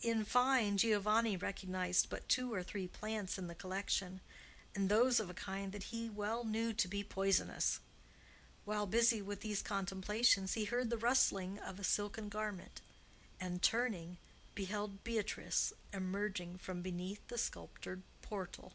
In 0.00 0.24
fine, 0.24 0.76
Giovanni 0.76 1.36
recognized 1.36 2.10
but 2.10 2.28
two 2.28 2.52
or 2.52 2.64
three 2.64 2.88
plants 2.88 3.38
in 3.38 3.46
the 3.46 3.54
collection, 3.54 4.20
and 4.74 4.88
those 4.88 5.20
of 5.20 5.30
a 5.30 5.34
kind 5.34 5.70
that 5.70 5.84
he 5.94 6.10
well 6.10 6.42
knew 6.42 6.72
to 6.72 6.88
be 6.88 7.04
poisonous. 7.04 7.78
While 8.64 8.86
busy 8.86 9.22
with 9.22 9.40
these 9.40 9.62
contemplations 9.62 10.54
he 10.54 10.64
heard 10.64 10.90
the 10.90 10.98
rustling 10.98 11.60
of 11.60 11.78
a 11.78 11.84
silken 11.84 12.28
garment, 12.28 12.80
and, 13.38 13.62
turning, 13.62 14.18
beheld 14.56 15.04
Beatrice 15.04 15.72
emerging 15.92 16.58
from 16.58 16.82
beneath 16.82 17.24
the 17.28 17.38
sculptured 17.38 18.02
portal. 18.20 18.72